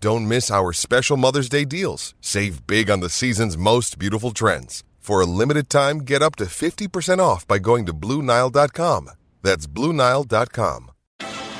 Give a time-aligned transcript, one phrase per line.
[0.00, 2.14] Don't miss our special Mother's Day deals.
[2.20, 4.84] Save big on the season's most beautiful trends.
[5.00, 9.10] For a limited time, get up to 50% off by going to Bluenile.com.
[9.42, 10.90] That's Bluenile.com.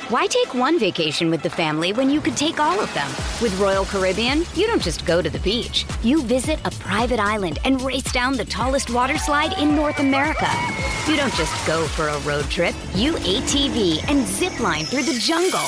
[0.07, 3.09] Why take one vacation with the family when you could take all of them?
[3.41, 5.85] With Royal Caribbean, you don't just go to the beach.
[6.01, 10.49] You visit a private island and race down the tallest water slide in North America.
[11.07, 12.73] You don't just go for a road trip.
[12.95, 15.67] You ATV and zip line through the jungle.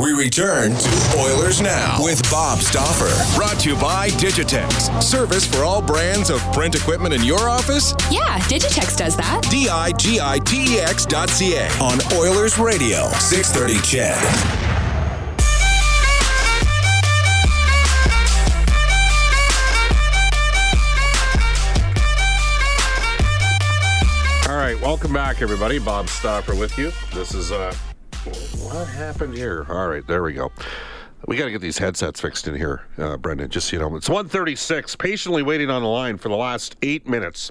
[0.00, 3.36] We return to Oilers Now with Bob Stauffer.
[3.36, 5.02] Brought to you by Digitex.
[5.02, 7.92] Service for all brands of print equipment in your office?
[8.10, 9.46] Yeah, Digitex does that.
[9.50, 11.68] D I G I T E X dot C A.
[11.80, 14.16] On Oilers Radio, 630 CHED.
[24.48, 25.78] All right, welcome back, everybody.
[25.78, 26.90] Bob Stauffer with you.
[27.12, 27.74] This is uh,
[28.24, 29.66] what happened here?
[29.68, 30.52] All right, there we go.
[31.26, 33.50] We got to get these headsets fixed in here, uh, Brendan.
[33.50, 34.96] Just so you know, it's 136.
[34.96, 37.50] Patiently waiting on the line for the last eight minutes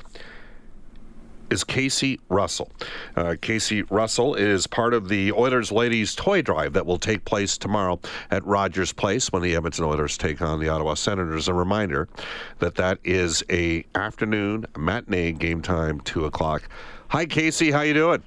[1.49, 2.71] is Casey Russell.
[3.15, 7.57] Uh, Casey Russell is part of the Oilers Ladies Toy Drive that will take place
[7.57, 11.47] tomorrow at Rogers Place when the Edmonton Oilers take on the Ottawa Senators.
[11.47, 12.07] A reminder
[12.59, 16.69] that that is a afternoon matinee game time, two o'clock.
[17.09, 17.71] Hi, Casey.
[17.71, 18.23] How you doing?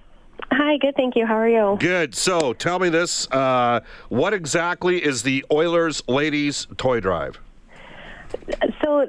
[0.51, 1.27] Hi, good, thank you.
[1.27, 1.77] How are you?
[1.79, 2.15] Good.
[2.15, 7.41] So tell me this: uh, what exactly is the Oilers Ladies Toy Drive?
[8.83, 9.09] So,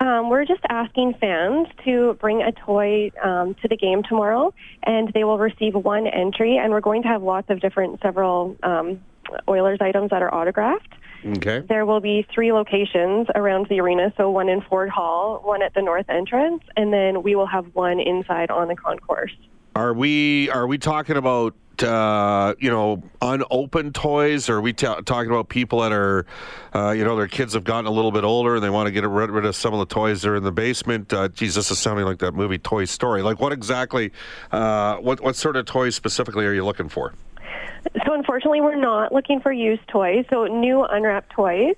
[0.00, 4.54] um, we're just asking fans to bring a toy um, to the game tomorrow,
[4.84, 6.56] and they will receive one entry.
[6.56, 9.00] And we're going to have lots of different, several um,
[9.48, 10.94] Oilers items that are autographed.
[11.24, 11.60] Okay.
[11.60, 15.74] There will be three locations around the arena, so one in Ford Hall, one at
[15.74, 19.34] the north entrance, and then we will have one inside on the concourse.
[19.80, 24.50] Are we are we talking about uh, you know unopened toys?
[24.50, 26.26] Or are we ta talking about people that are
[26.74, 28.90] uh, you know their kids have gotten a little bit older and they want to
[28.90, 31.10] get rid, rid of some of the toys that are in the basement?
[31.14, 33.22] Uh, this is sounding like that movie Toy Story.
[33.22, 34.12] Like what exactly?
[34.52, 37.14] Uh, what what sort of toys specifically are you looking for?
[38.04, 41.74] So unfortunately, we're not looking for used toys, so new unwrapped toys.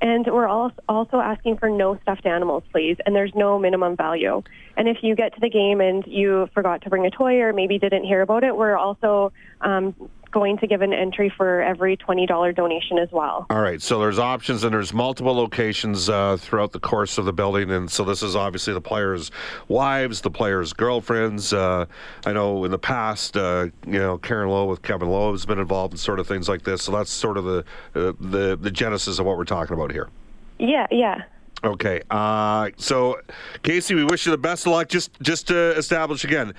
[0.00, 2.96] And we're al- also asking for no stuffed animals, please.
[3.06, 4.42] And there's no minimum value.
[4.76, 7.52] And if you get to the game and you forgot to bring a toy or
[7.52, 9.94] maybe didn't hear about it, we're also um,
[10.36, 13.46] going to give an entry for every $20 donation as well.
[13.48, 17.32] All right, so there's options and there's multiple locations uh, throughout the course of the
[17.32, 19.30] building, and so this is obviously the players'
[19.68, 21.54] wives, the players' girlfriends.
[21.54, 21.86] Uh,
[22.26, 25.58] I know in the past, uh, you know, Karen Lowe with Kevin Lowe has been
[25.58, 26.82] involved in sort of things like this.
[26.82, 27.64] So that's sort of the
[27.94, 30.10] uh, the the genesis of what we're talking about here.
[30.58, 31.22] Yeah, yeah.
[31.64, 33.20] Okay, uh, so
[33.62, 34.90] Casey, we wish you the best of luck.
[34.90, 36.52] Just just to establish again,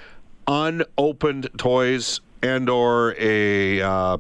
[0.48, 4.18] unopened toys and or a uh,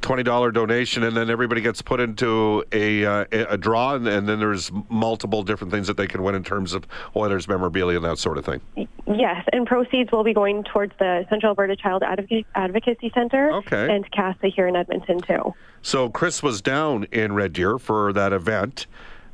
[0.00, 4.28] twenty dollar donation, and then everybody gets put into a uh, a draw, and, and,
[4.28, 8.04] then there's multiple different things that they can win in terms of Oilers memorabilia and
[8.04, 8.60] that sort of thing.
[9.06, 13.94] Yes, and proceeds will be going towards the Central Alberta Child Advocacy Center okay.
[13.94, 15.54] and CASA here in Edmonton too.
[15.82, 18.86] So Chris was down in Red Deer for that event.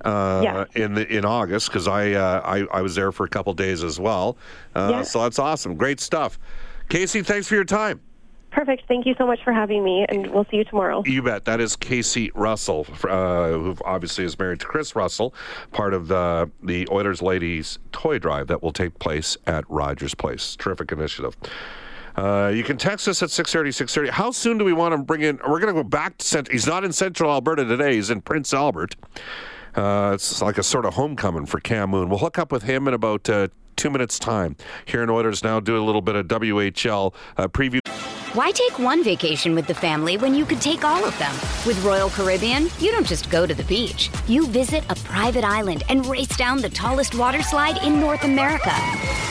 [0.05, 0.65] Uh, yeah.
[0.75, 3.83] in the, in August because I, uh, I I was there for a couple days
[3.83, 4.37] as well.
[4.75, 5.03] Uh, yeah.
[5.03, 6.39] So that's awesome, great stuff.
[6.89, 8.01] Casey, thanks for your time.
[8.51, 8.85] Perfect.
[8.87, 11.03] Thank you so much for having me, and we'll see you tomorrow.
[11.05, 11.45] You bet.
[11.45, 15.35] That is Casey Russell, uh, who obviously is married to Chris Russell,
[15.73, 20.55] part of the the Oilers Ladies Toy Drive that will take place at Rogers Place.
[20.55, 21.37] Terrific initiative.
[22.17, 24.17] Uh, you can text us at 630, 630.
[24.17, 25.41] How soon do we want to bring in?
[25.49, 26.53] We're going to go back to Central.
[26.53, 27.97] He's not in Central Alberta today.
[27.97, 28.95] He's in Prince Albert.
[29.75, 32.09] Uh, it's like a sort of homecoming for Cam Moon.
[32.09, 34.57] We'll hook up with him in about uh, two minutes' time.
[34.87, 37.81] Here in Oilers now, do a little bit of WHL uh, preview.
[38.35, 41.33] Why take one vacation with the family when you could take all of them?
[41.65, 44.11] With Royal Caribbean, you don't just go to the beach.
[44.27, 48.75] You visit a private island and race down the tallest water slide in North America.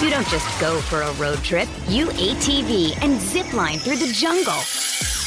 [0.01, 1.68] You don't just go for a road trip.
[1.89, 4.62] You ATV and zip line through the jungle.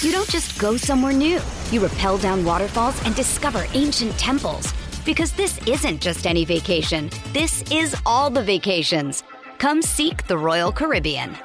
[0.00, 1.40] You don't just go somewhere new.
[1.70, 4.72] You rappel down waterfalls and discover ancient temples.
[5.06, 7.10] Because this isn't just any vacation.
[7.32, 9.22] This is all the vacations.
[9.58, 11.36] Come seek the Royal Caribbean.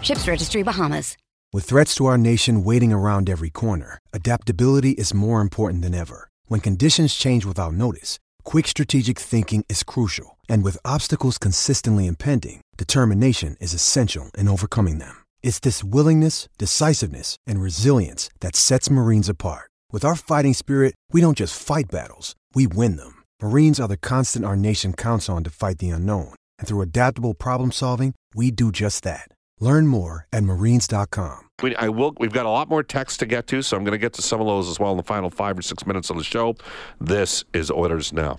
[0.00, 1.18] Ships Registry Bahamas.
[1.52, 6.28] With threats to our nation waiting around every corner, adaptability is more important than ever.
[6.46, 10.38] When conditions change without notice, quick strategic thinking is crucial.
[10.48, 15.24] And with obstacles consistently impending, determination is essential in overcoming them.
[15.42, 19.69] It's this willingness, decisiveness, and resilience that sets Marines apart.
[19.92, 23.24] With our fighting spirit, we don't just fight battles, we win them.
[23.42, 26.34] Marines are the constant our nation counts on to fight the unknown.
[26.60, 29.26] And through adaptable problem solving, we do just that.
[29.58, 31.48] Learn more at marines.com.
[31.60, 32.14] We, I will.
[32.18, 34.22] We've got a lot more text to get to, so I'm going to get to
[34.22, 36.54] some of those as well in the final five or six minutes of the show.
[37.00, 38.38] This is Oilers Now.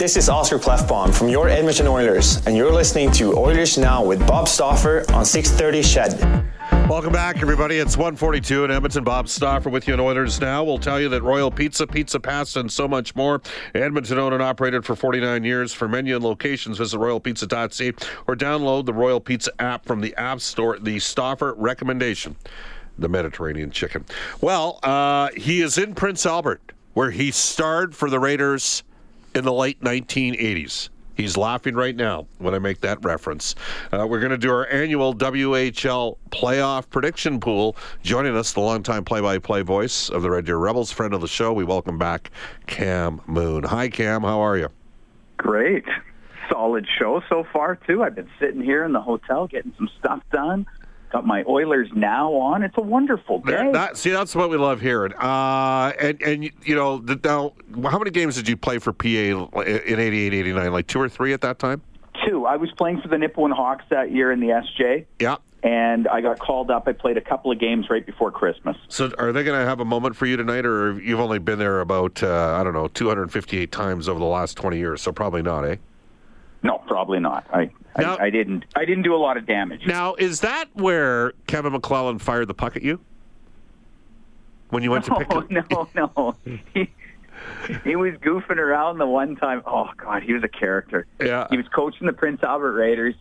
[0.00, 4.26] This is Oscar Klefbom from your Edmonton Oilers, and you're listening to Oilers Now with
[4.26, 6.88] Bob Stauffer on 630 CHED.
[6.88, 7.76] Welcome back, everybody.
[7.76, 9.04] It's 142 in Edmonton.
[9.04, 10.64] Bob Stauffer with you in Oilers Now.
[10.64, 13.42] We'll tell you that Royal Pizza, Pizza Pasta, and so much more.
[13.74, 15.74] Edmonton owned and operated for 49 years.
[15.74, 17.92] For menu and locations, visit royalpizza.ca
[18.26, 20.78] or download the Royal Pizza app from the App Store.
[20.78, 22.36] The Stauffer recommendation,
[22.98, 24.06] the Mediterranean chicken.
[24.40, 28.82] Well, uh, he is in Prince Albert, where he starred for the Raiders
[29.34, 30.88] in the late 1980s.
[31.20, 33.54] He's laughing right now when I make that reference.
[33.92, 37.76] Uh, we're going to do our annual WHL playoff prediction pool.
[38.02, 41.52] Joining us, the longtime play-by-play voice of the Red Deer Rebels, friend of the show.
[41.52, 42.30] We welcome back
[42.66, 43.64] Cam Moon.
[43.64, 44.22] Hi, Cam.
[44.22, 44.68] How are you?
[45.36, 45.84] Great.
[46.50, 48.02] Solid show so far, too.
[48.02, 50.66] I've been sitting here in the hotel getting some stuff done.
[51.10, 52.62] Got my Oilers now on.
[52.62, 53.52] It's a wonderful day.
[53.52, 55.12] That, that, see, that's what we love hearing.
[55.14, 57.52] Uh, and, and, you know, the, now,
[57.90, 59.50] how many games did you play for PA in
[59.98, 60.72] 88, 89?
[60.72, 61.82] Like two or three at that time?
[62.24, 62.46] Two.
[62.46, 65.06] I was playing for the Nipawin Hawks that year in the SJ.
[65.18, 65.36] Yeah.
[65.64, 66.86] And I got called up.
[66.86, 68.76] I played a couple of games right before Christmas.
[68.88, 71.58] So, are they going to have a moment for you tonight, or you've only been
[71.58, 75.02] there about uh, I don't know 258 times over the last 20 years?
[75.02, 75.76] So probably not, eh?
[76.62, 77.46] No, probably not.
[77.52, 78.64] I now, I, I, didn't.
[78.76, 79.86] I didn't do a lot of damage.
[79.86, 83.00] Now, is that where Kevin McClelland fired the puck at you
[84.70, 85.64] when you went no, to pick him?
[85.70, 86.36] No, no,
[86.74, 86.90] he,
[87.84, 89.62] he was goofing around the one time.
[89.66, 91.06] Oh God, he was a character.
[91.20, 93.14] Yeah, he was coaching the Prince Albert Raiders,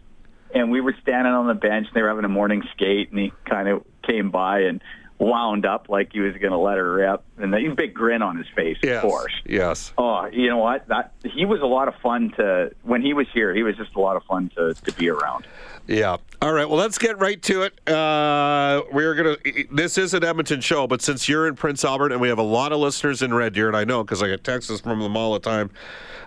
[0.53, 1.87] and we were standing on the bench.
[1.87, 4.81] And they were having a morning skate, and he kind of came by and
[5.19, 8.37] wound up like he was going to let her rip, and a big grin on
[8.37, 9.33] his face, yes, of course.
[9.45, 9.93] Yes.
[9.97, 10.87] Oh, you know what?
[10.87, 13.53] That he was a lot of fun to when he was here.
[13.53, 15.45] He was just a lot of fun to to be around.
[15.87, 16.17] Yeah.
[16.41, 16.67] All right.
[16.69, 17.89] Well, let's get right to it.
[17.89, 19.37] Uh, we're gonna.
[19.71, 22.43] This is an Edmonton show, but since you're in Prince Albert and we have a
[22.43, 25.17] lot of listeners in Red Deer, and I know because I get texts from them
[25.17, 25.69] all the time.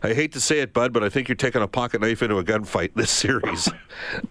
[0.05, 2.37] I hate to say it, Bud, but I think you're taking a pocket knife into
[2.39, 3.69] a gunfight this series.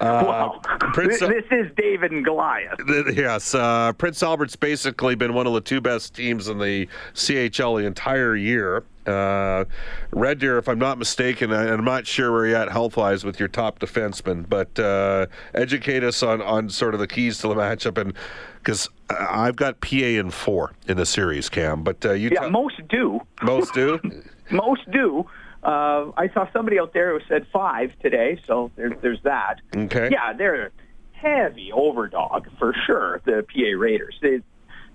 [0.02, 0.62] Uh, wow.
[0.94, 2.80] Prince, this, is David and Goliath.
[3.14, 3.54] Yes.
[3.54, 7.86] Uh, Prince Albert's basically been one of the two best teams in the CHL the
[7.86, 8.84] entire year.
[9.06, 9.66] Uh,
[10.12, 13.24] Red Deer, if I'm not mistaken, and I'm not sure where you're at health wise
[13.24, 17.48] with your top defenseman, but uh, educate us on, on sort of the keys to
[17.48, 17.98] the matchup.
[17.98, 18.14] And
[18.56, 22.50] because I've got PA in four in the series, Cam, but uh, you yeah, t-
[22.50, 23.20] most do.
[23.42, 24.00] Most do.
[24.52, 25.26] most do.
[25.64, 29.62] Uh, I saw somebody out there who said five today, so there's there's that.
[29.76, 30.10] Okay.
[30.12, 30.72] Yeah, they're a
[31.14, 33.22] heavy overdog for sure.
[33.26, 34.16] The PA Raiders.
[34.22, 34.42] They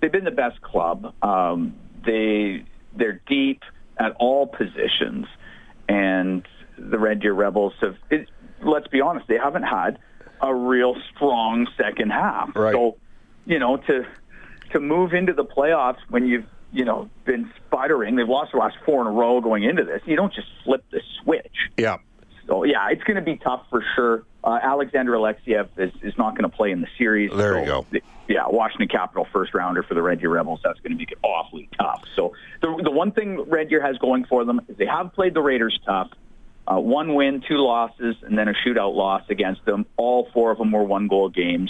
[0.01, 1.13] they've been the best club.
[1.23, 1.75] Um,
[2.05, 2.65] they
[2.95, 3.63] they're deep
[3.99, 5.25] at all positions,
[5.87, 6.45] and
[6.77, 7.95] the Red Deer Rebels have.
[8.09, 8.27] It,
[8.61, 9.99] let's be honest, they haven't had
[10.41, 12.55] a real strong second half.
[12.55, 12.73] Right.
[12.73, 12.97] So,
[13.45, 14.05] you know, to
[14.71, 18.15] to move into the playoffs when you've you know, been sputtering.
[18.15, 20.01] They've lost the last four in a row going into this.
[20.05, 21.55] You don't just flip the switch.
[21.77, 21.97] Yeah.
[22.47, 24.23] So yeah, it's going to be tough for sure.
[24.47, 27.31] Uh, Alexander Alexeyev is, is not going to play in the series.
[27.35, 27.85] There so, you go.
[28.29, 30.61] Yeah, Washington Capital first rounder for the Red Deer Rebels.
[30.63, 32.03] That's going to be awfully tough.
[32.15, 35.33] So the the one thing Red Deer has going for them is they have played
[35.33, 36.11] the Raiders tough.
[36.65, 39.85] Uh, one win, two losses, and then a shootout loss against them.
[39.97, 41.69] All four of them were one goal games.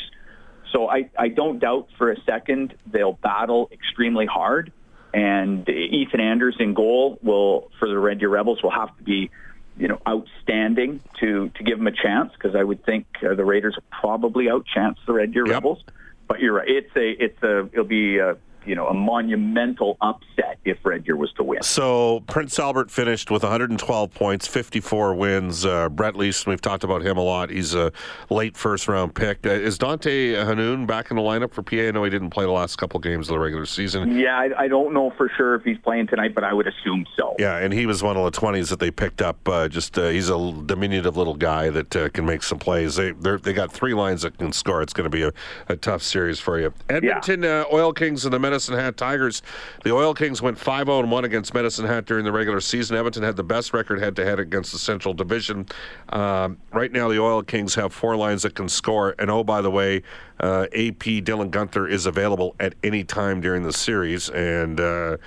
[0.72, 4.72] So I, I don't doubt for a second they'll battle extremely hard
[5.14, 9.32] and Ethan Anders in goal will for the Red Deer Rebels will have to be
[9.78, 13.46] you know outstanding to to give them a chance because I would think uh, the
[13.46, 15.56] Raiders probably outchance the Red Deer yep.
[15.56, 15.84] Rebels.
[16.28, 18.38] But you're right; it's a it's a it'll be a
[18.68, 21.64] you know, a monumental upset if Red Deer was to win.
[21.64, 25.66] So Prince Albert finished with 112 points, 54 wins.
[25.66, 27.50] Uh, Brett Leason, we've talked about him a lot.
[27.50, 27.92] He's a
[28.30, 29.46] late first round pick.
[29.46, 31.78] Uh, is Dante Hannoun back in the lineup for PA?
[31.78, 34.18] I know he didn't play the last couple games of the regular season.
[34.18, 37.06] Yeah, I, I don't know for sure if he's playing tonight, but I would assume
[37.16, 37.36] so.
[37.40, 39.48] Yeah, and he was one of the 20s that they picked up.
[39.48, 42.96] Uh, just uh, he's a diminutive little guy that uh, can make some plays.
[42.96, 44.82] They they got three lines that can score.
[44.82, 45.32] It's going to be a,
[45.70, 46.74] a tough series for you.
[46.90, 47.62] Edmonton yeah.
[47.62, 49.44] uh, Oil Kings and the Medicine Hat Tigers.
[49.84, 52.98] The Oil Kings went 5 0 1 against Medicine Hat during the regular season.
[52.98, 55.68] Edmonton had the best record head to head against the Central Division.
[56.10, 59.14] Um, right now, the Oil Kings have four lines that can score.
[59.20, 60.02] And oh, by the way,
[60.40, 64.28] uh, AP Dylan Guenther is available at any time during the series.
[64.30, 65.18] And uh,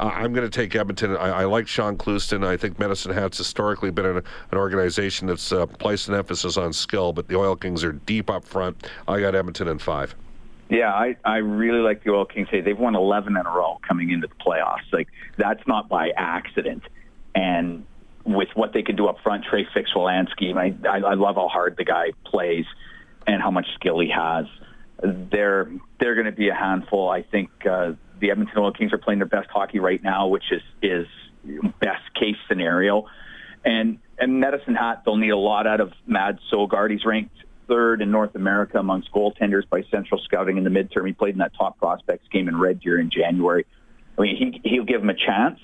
[0.00, 1.16] I'm going to take Edmonton.
[1.16, 2.42] I, I, like Shaun Clouston.
[2.42, 6.72] I think Medicine Hat's historically been an, an organization that's uh, placed an emphasis on
[6.72, 8.90] skill, but the Oil Kings are deep up front.
[9.06, 10.16] I got Edmonton in five.
[10.70, 12.48] Yeah, I, I really like the Oil Kings.
[12.48, 14.92] Hey, they've won 11 in a row coming into the playoffs.
[14.92, 16.84] Like that's not by accident.
[17.34, 17.84] And
[18.24, 21.76] with what they can do up front, Trey Fix-Wolansky, I, I, I love how hard
[21.76, 22.66] the guy plays
[23.26, 24.46] and how much skill he has.
[25.02, 27.08] They're they're going to be a handful.
[27.08, 30.44] I think uh, the Edmonton Oil Kings are playing their best hockey right now, which
[30.52, 31.06] is is
[31.80, 33.06] best case scenario.
[33.64, 36.90] And and Medicine Hat, they'll need a lot out of Mad Sogaard.
[36.90, 37.34] He's ranked
[37.70, 41.06] third in North America amongst goaltenders by Central Scouting in the midterm.
[41.06, 43.64] He played in that top prospects game in Red Deer in January.
[44.18, 45.60] I mean, he he'll give him a chance,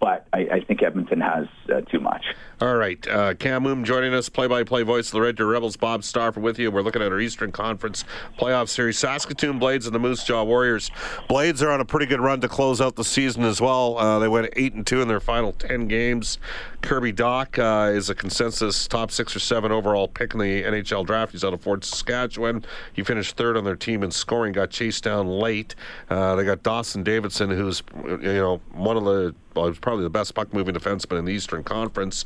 [0.00, 2.24] but I, I think Edmonton has uh, too much.
[2.60, 3.06] All right.
[3.06, 5.76] Uh, Cam Moon joining us, play by play voice of the Red Deer Rebels.
[5.76, 6.70] Bob Stauffer with you.
[6.70, 8.04] We're looking at our Eastern Conference
[8.38, 8.98] playoff series.
[8.98, 10.90] Saskatoon Blades and the Moose Jaw Warriors.
[11.28, 13.96] Blades are on a pretty good run to close out the season as well.
[13.98, 16.38] Uh, they went 8 and 2 in their final 10 games.
[16.80, 21.04] Kirby Dach uh, is a consensus top six or seven overall pick in the NHL
[21.04, 21.32] draft.
[21.32, 22.64] He's out of Fort Saskatchewan.
[22.92, 25.74] He finished third on their team in scoring, got chased down late.
[26.08, 29.34] Uh, they got Dawson Davidson, who's, you know, one of the
[29.64, 32.24] he was probably the best puck moving defenseman in the Eastern Conference.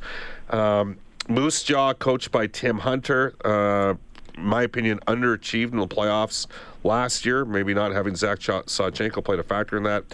[0.50, 0.98] Um,
[1.28, 3.94] Moose Jaw, coached by Tim Hunter, uh,
[4.36, 6.46] my opinion, underachieved in the playoffs
[6.84, 7.44] last year.
[7.44, 10.04] Maybe not having Zach Sawchenko played a factor in that.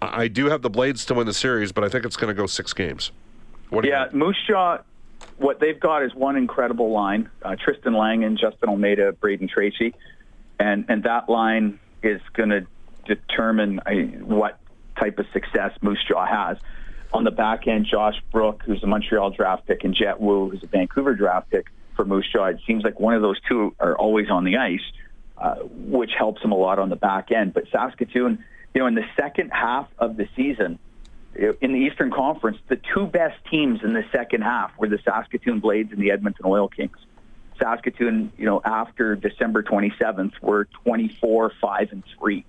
[0.00, 2.40] I do have the Blades to win the series, but I think it's going to
[2.40, 3.10] go six games.
[3.70, 4.78] What yeah, Moose Jaw,
[5.36, 9.94] what they've got is one incredible line: uh, Tristan Langan, Justin Almeida, Brayden Tracey,
[10.58, 12.66] and and that line is going to
[13.06, 13.92] determine uh,
[14.24, 14.58] what
[14.98, 16.58] type of success Moose Jaw has.
[17.12, 20.62] On the back end, Josh Brook, who's a Montreal draft pick, and Jett Woo, who's
[20.62, 22.46] a Vancouver draft pick for Moose Jaw.
[22.46, 24.82] It seems like one of those two are always on the ice,
[25.38, 27.54] uh, which helps them a lot on the back end.
[27.54, 30.78] But Saskatoon, you know, in the second half of the season,
[31.34, 35.60] in the Eastern Conference, the two best teams in the second half were the Saskatoon
[35.60, 36.96] Blades and the Edmonton Oil Kings.
[37.58, 42.44] Saskatoon, you know, after December 27th, were 24, 5, and 3.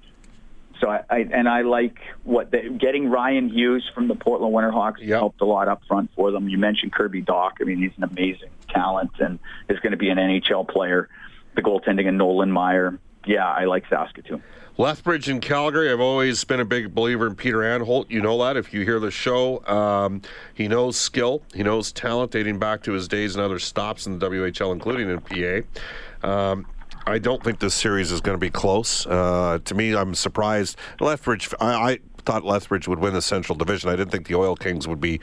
[0.80, 5.00] So I, I and I like what the, getting Ryan Hughes from the Portland Winterhawks
[5.00, 5.20] yep.
[5.20, 6.48] helped a lot up front for them.
[6.48, 7.54] You mentioned Kirby Dach.
[7.60, 11.10] I mean, he's an amazing talent and is going to be an NHL player.
[11.56, 12.98] The goaltending and Nolan Maier.
[13.26, 14.42] Yeah, I like Saskatoon.
[14.78, 15.92] Lethbridge and Calgary.
[15.92, 18.10] I've always been a big believer in Peter Anholt.
[18.10, 19.66] You know that if you hear the show.
[19.66, 20.22] Um,
[20.54, 21.42] he knows skill.
[21.54, 25.10] He knows talent dating back to his days and other stops in the WHL, including
[25.10, 26.28] in PA.
[26.52, 26.66] Um,
[27.10, 29.06] I don't think this series is going to be close.
[29.08, 30.78] Uh, to me, I'm surprised.
[31.00, 33.90] Lethbridge, I, I, thought Lethbridge would win the Central Division.
[33.90, 35.20] I didn't think the Oil Kings would be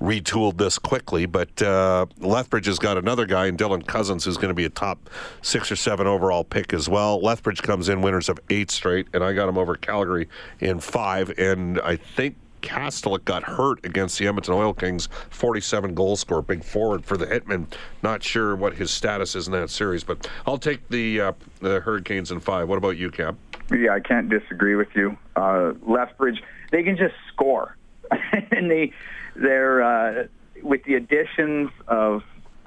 [0.00, 4.48] retooled this quickly, but uh, Lethbridge has got another guy in Dylan Cozens who's going
[4.48, 5.10] to be a top
[5.42, 7.20] six or seven overall pick as well.
[7.20, 10.28] Lethbridge comes in winners of eight straight, and I got him over Calgary
[10.60, 16.16] in five, and I think Kastelic got hurt against the Edmonton Oil Kings, 47 goal
[16.16, 17.66] score, big forward for the Hitmen.
[18.02, 21.80] Not sure what his status is in that series, but I'll take the uh, the
[21.80, 22.68] Hurricanes in five.
[22.68, 23.36] What about you, Cap?
[23.70, 25.16] Yeah, I can't disagree with you.
[25.36, 27.76] Uh, Lethbridge, they can just score,
[28.50, 28.92] and they
[29.36, 30.26] they're uh,
[30.62, 32.22] with the additions of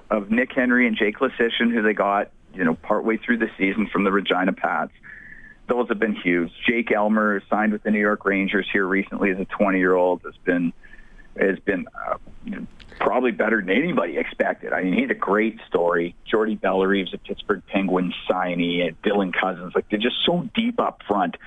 [0.09, 3.87] of Nick Henry and Jake Leschyshyn, who they got you know partway through the season
[3.87, 4.91] from the Regina Pats
[5.67, 6.51] those have been huge.
[6.67, 10.21] Jake Elmer signed with the New York Rangers here recently as a 20 year old.
[10.23, 10.73] Has been
[11.39, 12.17] has been uh,
[12.99, 14.73] probably better than anybody expected.
[14.73, 16.15] I mean, he's a great story.
[16.25, 19.73] Jordy Bellerive's a Pittsburgh Penguins signee, and Dylan Cozens.
[19.75, 21.37] Like they're just so deep up front.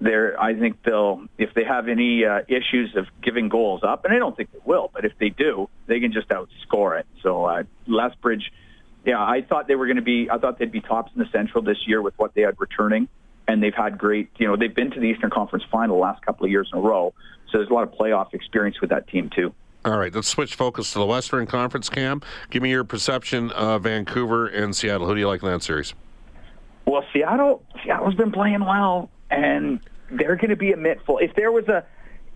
[0.00, 4.14] There, I think they'll if they have any uh, issues of giving goals up, and
[4.14, 7.06] I don't think they will, but if they do, they can just outscore it.
[7.22, 8.52] So uh, Lethbridge,
[9.04, 10.30] yeah, I thought they were going to be.
[10.30, 13.08] I thought they'd be tops in the Central this year with what they had returning
[13.48, 16.24] and they've had great, you know, they've been to the Eastern Conference final the last
[16.24, 17.14] couple of years in a row.
[17.50, 19.54] So there's a lot of playoff experience with that team too.
[19.84, 22.20] All right, let's switch focus to the Western Conference, Cam.
[22.50, 25.06] Give me your perception of Vancouver and Seattle.
[25.06, 25.94] Who do you like in that series?
[26.84, 31.18] Well, Seattle, Seattle's been playing well, and they're going to be a mitt full.
[31.18, 31.84] If there was a,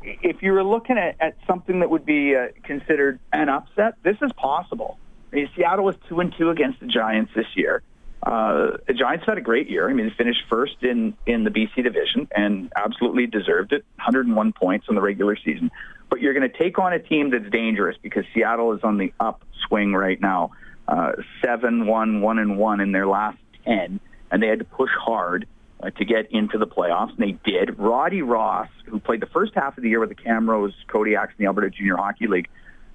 [0.03, 4.17] if you were looking at, at something that would be uh, considered an upset, this
[4.23, 4.99] is possible.
[5.33, 7.83] I mean, Seattle was two and two against the Giants this year.
[8.23, 9.91] Uh, the Giants had a great year.
[9.91, 13.85] I mean, they finished first in in the BC division and absolutely deserved it.
[13.97, 15.71] 101 points in the regular season.
[16.09, 19.13] But you're going to take on a team that's dangerous because Seattle is on the
[19.19, 20.53] upswing right now.
[20.87, 21.13] Uh,
[21.45, 23.99] seven, one, one, and one in their last ten,
[24.31, 25.47] and they had to push hard
[25.83, 27.79] uh, to get into the playoffs, and they did.
[27.79, 31.37] Roddy Ross, who played the first half of the year with the Camrose Kodiaks in
[31.39, 32.49] the Alberta Junior Hockey League,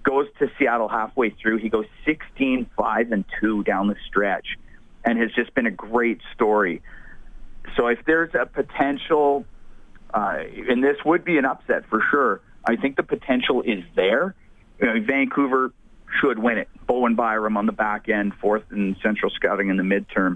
[0.03, 1.57] goes to Seattle halfway through.
[1.57, 4.57] He goes 16, 5, and 2 down the stretch
[5.07, 6.81] and has just been a great story.
[7.77, 9.45] So if there's a potential,
[10.13, 14.35] uh, and this would be an upset for sure, I think the potential is there.
[14.81, 15.71] You know, Vancouver
[16.19, 16.67] should win it.
[16.85, 20.35] Bowen Byram on the back end, fourth in central scouting in the midterm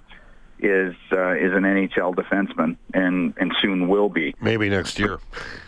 [0.60, 4.36] is uh, is an NHL defenseman and and soon will be.
[4.40, 5.20] Maybe next year.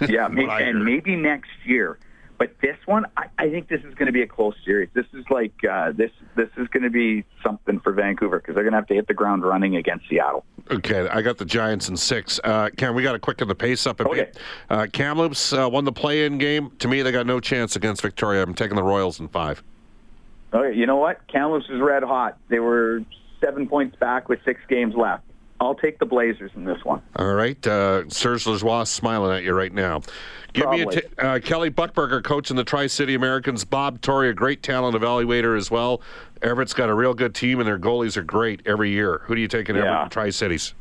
[0.08, 1.98] yeah, maybe, and maybe next year.
[2.44, 4.90] But this one, I, I think this is going to be a close series.
[4.94, 6.12] This is like uh, this.
[6.36, 9.08] This is going to be something for Vancouver because they're going to have to hit
[9.08, 10.44] the ground running against Seattle.
[10.70, 12.42] Okay, I got the Giants in six.
[12.44, 14.16] Uh, Cam, we got to quicken the pace up a Okay.
[14.26, 14.38] bit.
[14.70, 16.70] Uh, Kamloops uh, won the play-in game.
[16.80, 18.44] To me, they got no chance against Victoria.
[18.44, 19.64] I'm taking the Royals in five.
[20.54, 21.26] Okay, you know what?
[21.30, 22.38] Kamloops is red hot.
[22.50, 23.04] They were
[23.40, 25.24] seven points back with six games left.
[25.64, 27.02] I'll take the Blazers in this one.
[27.16, 30.02] All right, uh, Serge Lajoie smiling at you right now.
[30.54, 33.66] Give me a uh, Kelly Buckberger, coach in the Tri City Americans.
[33.66, 36.02] Bob Tory, a great talent evaluator as well.
[36.44, 39.22] Everett's got a real good team, and their goalies are great every year.
[39.26, 40.02] Who do you take in Everett Yeah.
[40.04, 40.74] and Tri Cities?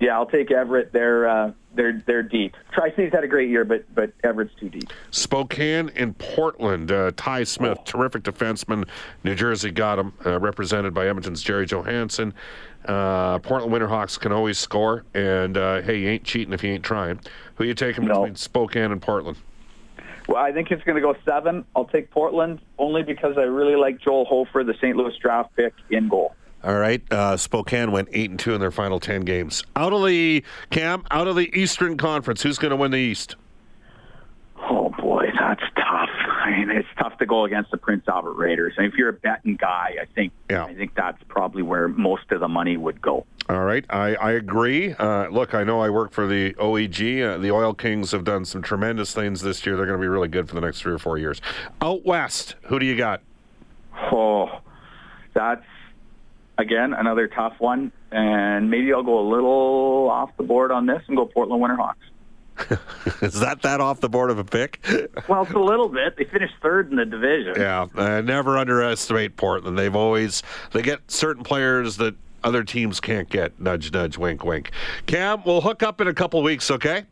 [0.00, 0.92] Yeah, I'll take Everett.
[0.92, 2.56] They're uh, they're they're deep.
[2.72, 4.92] Tri Cities had a great year, but but Everett's too deep.
[5.10, 6.90] Spokane and Portland.
[6.90, 8.86] Uh, Ty Smith, terrific defenseman.
[9.22, 12.34] New Jersey got him, uh, represented by Edmonton's Jerry Johansson.
[12.84, 16.84] Uh, Portland Winterhawks can always score, and uh, hey, you ain't cheating if you ain't
[16.84, 17.18] trying.
[17.54, 18.14] Who you taking No.
[18.14, 19.38] between Spokane and Portland?
[20.28, 21.64] Well, I think it's going to go seven.
[21.76, 24.96] I'll take Portland only because I really like Joel Hofer, the St.
[24.96, 26.34] Louis draft pick, in goal.
[26.64, 29.62] All right, uh, Spokane went eight and two in their final ten games.
[29.76, 33.36] Out of the Cam, out of the Eastern Conference, who's going to win the East?
[34.58, 36.08] Oh boy, that's tough.
[36.44, 38.74] I mean, it's tough to go against the Prince Albert Raiders.
[38.76, 40.64] And if you're a betting guy, I think Yeah.
[40.64, 43.26] I think that's probably where most of the money would go.
[43.50, 44.94] All right, I, I agree.
[44.94, 47.22] Uh, look, I know I work for the OEG.
[47.22, 49.76] Uh, the Oil Kings have done some tremendous things this year.
[49.76, 51.42] They're going to be really good for the next three or four years.
[51.82, 53.20] Out west, who do you got?
[54.10, 54.60] Oh,
[55.34, 55.62] that's
[56.58, 57.92] again another tough one.
[58.10, 61.94] And maybe I'll go a little off the board on this and go Portland Winterhawks.
[63.22, 64.78] Is that that off the board of a pick?
[65.28, 66.16] Well, it's a little bit.
[66.18, 67.54] They finished third in the division.
[67.56, 69.78] yeah, uh, never underestimate Portland.
[69.78, 72.14] They've always they get certain players that
[72.44, 73.58] other teams can't get.
[73.58, 74.70] Nudge, nudge, wink, wink.
[75.06, 77.04] Cam, we'll hook up in a couple weeks, okay?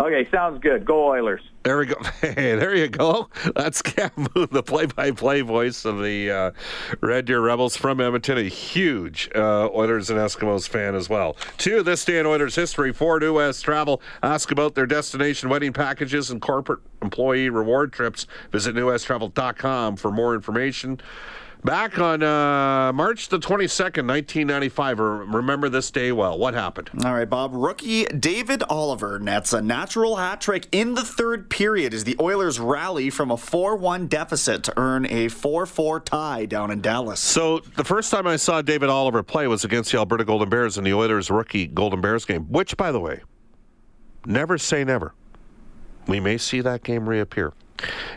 [0.00, 0.86] Okay, sounds good.
[0.86, 1.42] Go Oilers.
[1.62, 1.96] There we go.
[2.20, 3.28] Hey, there you go.
[3.54, 4.10] That's Cam
[4.50, 6.50] the play-by-play voice of the uh,
[7.02, 8.38] Red Deer Rebels from Edmonton.
[8.38, 11.36] A huge uh, Oilers and Eskimos fan as well.
[11.58, 12.94] Two, this day in Oilers history.
[12.94, 14.00] Four, New West Travel.
[14.22, 18.26] Ask about their destination wedding packages and corporate employee reward trips.
[18.52, 20.98] Visit newwesttravel.com for more information.
[21.62, 24.98] Back on uh, March the 22nd, 1995.
[24.98, 26.38] Re- Remember this day well.
[26.38, 26.88] What happened?
[27.04, 27.50] All right, Bob.
[27.54, 32.58] Rookie David Oliver nets a natural hat trick in the third period as the Oilers
[32.58, 37.20] rally from a 4 1 deficit to earn a 4 4 tie down in Dallas.
[37.20, 40.78] So the first time I saw David Oliver play was against the Alberta Golden Bears
[40.78, 43.20] in the Oilers rookie Golden Bears game, which, by the way,
[44.24, 45.14] never say never.
[46.06, 47.52] We may see that game reappear.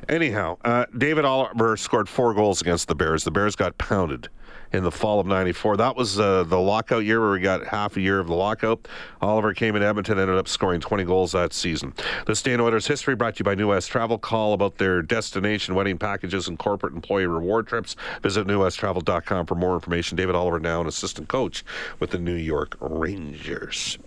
[0.09, 3.23] Anyhow, uh, David Oliver scored four goals against the Bears.
[3.23, 4.29] The Bears got pounded
[4.73, 5.77] in the fall of 94.
[5.77, 8.87] That was uh, the lockout year where we got half a year of the lockout.
[9.21, 11.93] Oliver came in Edmonton, ended up scoring 20 goals that season.
[12.25, 14.17] The in Oilers history brought to you by New West Travel.
[14.17, 17.95] Call about their destination wedding packages and corporate employee reward trips.
[18.21, 20.17] Visit newwesttravel.com for more information.
[20.17, 21.63] David Oliver, now an assistant coach
[21.99, 23.97] with the New York Rangers.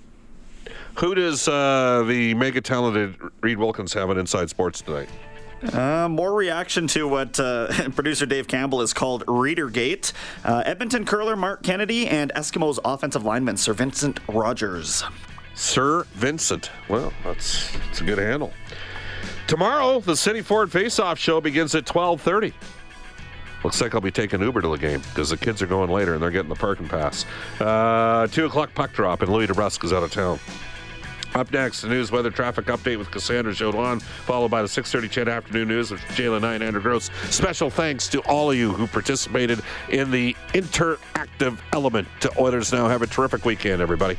[0.98, 5.08] Who does uh, the mega talented Reid Wilkins have on Inside Sports tonight?
[5.72, 10.12] Uh, more reaction to what uh, producer Dave Campbell has called Readergate.
[10.44, 15.02] Uh, Edmonton curler Marc Kennedy and Eskimos offensive lineman Sir Vincent Rogers.
[15.54, 16.70] Sir Vincent.
[16.88, 18.52] Well, that's, that's a good handle.
[19.46, 22.52] Tomorrow, the City Ford Face-Off show begins at 12:30.
[23.64, 26.14] Looks like I'll be taking Uber to the game because the kids are going later
[26.14, 27.24] and they're getting the parking pass.
[27.58, 30.38] Uh, Two o'clock puck drop and Louie DeBrusk is out of town.
[31.36, 35.28] Up next, the news weather traffic update with Cassandra Jodwan, followed by the 6:30 CHED
[35.28, 37.10] afternoon news with Jalen and Andrew Gross.
[37.28, 42.88] Special thanks to all of you who participated in the interactive element to Oilers Now.
[42.88, 44.16] Have a terrific weekend, everybody.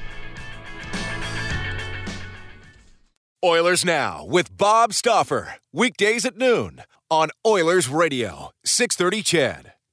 [3.43, 5.55] Oilers Now with Bob Stauffer.
[5.73, 9.73] Weekdays at noon on Oilers Radio, 630 CHED.